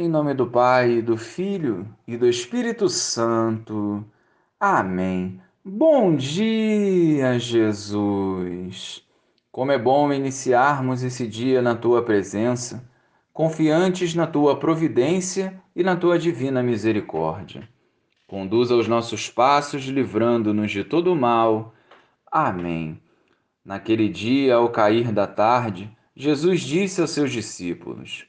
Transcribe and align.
Em 0.00 0.08
nome 0.08 0.32
do 0.32 0.46
Pai, 0.46 1.02
do 1.02 1.16
Filho 1.16 1.84
e 2.06 2.16
do 2.16 2.28
Espírito 2.28 2.88
Santo. 2.88 4.04
Amém. 4.60 5.40
Bom 5.64 6.14
dia, 6.14 7.36
Jesus. 7.36 9.04
Como 9.50 9.72
é 9.72 9.76
bom 9.76 10.12
iniciarmos 10.12 11.02
esse 11.02 11.26
dia 11.26 11.60
na 11.60 11.74
tua 11.74 12.00
presença, 12.00 12.88
confiantes 13.32 14.14
na 14.14 14.24
tua 14.24 14.56
providência 14.56 15.60
e 15.74 15.82
na 15.82 15.96
tua 15.96 16.16
divina 16.16 16.62
misericórdia. 16.62 17.68
Conduza 18.28 18.76
os 18.76 18.86
nossos 18.86 19.28
passos, 19.28 19.82
livrando-nos 19.86 20.70
de 20.70 20.84
todo 20.84 21.16
mal. 21.16 21.74
Amém. 22.30 23.02
Naquele 23.64 24.08
dia, 24.08 24.54
ao 24.54 24.68
cair 24.68 25.10
da 25.10 25.26
tarde, 25.26 25.90
Jesus 26.14 26.60
disse 26.60 27.00
aos 27.00 27.10
seus 27.10 27.32
discípulos: 27.32 28.28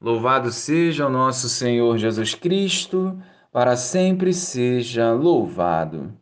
Louvado 0.00 0.50
seja 0.50 1.06
o 1.06 1.10
nosso 1.10 1.48
Senhor 1.48 1.98
Jesus 1.98 2.34
Cristo, 2.34 3.20
para 3.52 3.76
sempre 3.76 4.32
seja 4.32 5.12
louvado. 5.12 6.12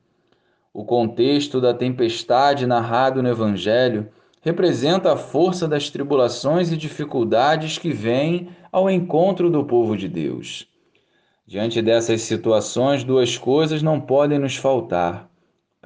O 0.73 0.85
contexto 0.85 1.61
da 1.61 1.75
tempestade 1.75 2.67
narrado 2.67 3.23
no 3.23 3.29
Evangelho 3.29 4.09
representa 4.43 5.13
a 5.13 5.17
força 5.17 5.67
das 5.67 5.91
tribulações 5.91 6.71
e 6.71 6.77
dificuldades 6.77 7.79
que 7.79 7.93
vêm 7.93 8.49
ao 8.71 8.91
encontro 8.91 9.51
do 9.51 9.65
povo 9.65 9.97
de 9.97 10.09
Deus. 10.09 10.69
Diante 11.47 11.81
dessas 11.83 12.23
situações, 12.23 13.05
duas 13.05 13.37
coisas 13.39 13.83
não 13.83 14.01
podem 14.01 14.39
nos 14.39 14.57
faltar 14.57 15.29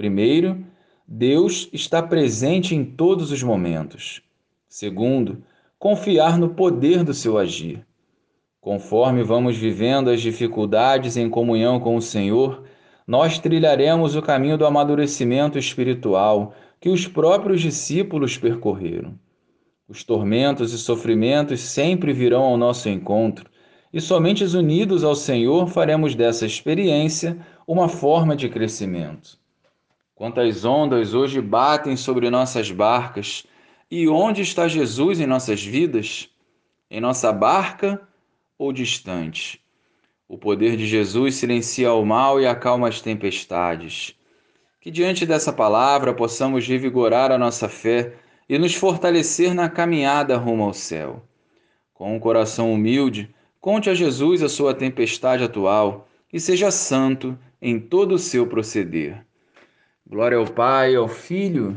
Primeiro, 0.01 0.65
Deus 1.07 1.69
está 1.75 2.03
presente 2.03 2.75
em 2.75 2.83
todos 2.83 3.31
os 3.31 3.43
momentos. 3.43 4.23
Segundo, 4.67 5.43
confiar 5.81 6.39
no 6.39 6.51
poder 6.51 7.03
do 7.03 7.15
seu 7.15 7.39
agir. 7.39 7.87
Conforme 8.61 9.23
vamos 9.23 9.57
vivendo 9.57 10.11
as 10.11 10.21
dificuldades 10.21 11.17
em 11.17 11.31
comunhão 11.31 11.81
com 11.81 11.97
o 11.97 12.03
Senhor, 12.03 12.65
nós 13.07 13.39
trilharemos 13.39 14.15
o 14.15 14.21
caminho 14.21 14.59
do 14.59 14.67
amadurecimento 14.67 15.59
espiritual 15.59 16.53
que 16.79 16.91
os 16.91 17.07
próprios 17.07 17.63
discípulos 17.63 18.37
percorreram. 18.37 19.19
Os 19.89 20.05
tormentos 20.05 20.75
e 20.75 20.79
sofrimentos 20.79 21.63
sempre 21.63 22.13
virão 22.13 22.43
ao 22.43 22.59
nosso 22.59 22.91
encontro, 22.91 23.49
e 23.91 24.03
somente 24.03 24.45
unidos 24.45 25.03
ao 25.03 25.17
Senhor 25.17 25.67
faremos 25.67 26.15
dessa 26.15 26.45
experiência 26.45 27.39
uma 27.67 27.89
forma 27.89 28.37
de 28.37 28.51
crescimento. 28.51 29.39
Quantas 30.15 30.63
ondas 30.63 31.15
hoje 31.15 31.41
batem 31.41 31.97
sobre 31.97 32.29
nossas 32.29 32.71
barcas, 32.71 33.47
e 33.91 34.09
onde 34.09 34.43
está 34.43 34.69
Jesus 34.69 35.19
em 35.19 35.27
nossas 35.27 35.65
vidas? 35.65 36.31
Em 36.89 37.01
nossa 37.01 37.33
barca 37.33 38.01
ou 38.57 38.73
distante? 38.73 39.61
O 40.29 40.39
poder 40.39 40.77
de 40.77 40.87
Jesus 40.87 41.35
silencia 41.35 41.93
o 41.93 42.05
mal 42.07 42.41
e 42.41 42.47
acalma 42.47 42.89
as 42.89 43.01
tempestades. 43.01 44.15
Que 44.81 44.93
diante 44.93 45.27
dessa 45.27 45.53
palavra 45.53 46.15
possamos 46.15 46.69
revigorar 46.69 47.33
a 47.33 47.39
nossa 47.39 47.69
fé 47.69 48.15
e 48.49 48.57
nos 48.59 48.75
fortalecer 48.75 49.53
na 49.55 49.69
caminhada 49.69 50.37
rumo 50.37 50.63
ao 50.63 50.73
céu. 50.73 51.25
Com 51.93 52.15
um 52.15 52.21
coração 52.21 52.73
humilde, 52.73 53.35
conte 53.61 53.91
a 53.91 53.95
Jesus 53.95 54.41
a 54.41 54.49
sua 54.49 54.73
tempestade 54.73 55.43
atual 55.43 56.09
e 56.33 56.39
seja 56.39 56.71
santo 56.71 57.37
em 57.61 57.81
todo 57.81 58.15
o 58.15 58.19
seu 58.19 58.47
proceder. 58.47 59.27
Glória 60.07 60.39
ao 60.39 60.47
Pai, 60.47 60.95
ao 60.95 61.09
Filho 61.09 61.77